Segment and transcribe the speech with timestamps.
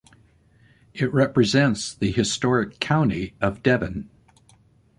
[0.95, 4.09] It represents the historic county of Devon.